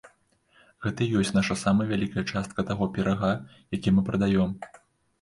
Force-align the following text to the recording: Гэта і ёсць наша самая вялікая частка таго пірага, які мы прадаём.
Гэта 0.85 0.99
і 1.05 1.11
ёсць 1.19 1.33
наша 1.35 1.57
самая 1.65 1.87
вялікая 1.93 2.23
частка 2.33 2.59
таго 2.73 2.91
пірага, 2.99 3.33
які 3.79 3.89
мы 4.01 4.11
прадаём. 4.13 4.61